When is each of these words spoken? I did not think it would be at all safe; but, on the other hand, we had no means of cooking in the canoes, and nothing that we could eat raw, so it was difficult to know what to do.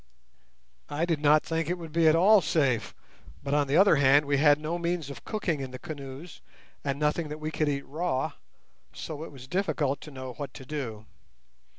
I 0.89 1.05
did 1.05 1.21
not 1.21 1.43
think 1.43 1.69
it 1.69 1.77
would 1.77 1.91
be 1.91 2.07
at 2.07 2.15
all 2.15 2.41
safe; 2.41 2.95
but, 3.43 3.53
on 3.53 3.67
the 3.67 3.77
other 3.77 3.97
hand, 3.97 4.25
we 4.25 4.37
had 4.39 4.59
no 4.59 4.79
means 4.79 5.11
of 5.11 5.23
cooking 5.25 5.59
in 5.59 5.69
the 5.69 5.77
canoes, 5.77 6.41
and 6.83 6.97
nothing 6.99 7.29
that 7.29 7.37
we 7.39 7.51
could 7.51 7.69
eat 7.69 7.85
raw, 7.85 8.31
so 8.93 9.23
it 9.23 9.31
was 9.31 9.45
difficult 9.45 10.01
to 10.01 10.09
know 10.09 10.33
what 10.33 10.55
to 10.55 10.65
do. 10.65 11.05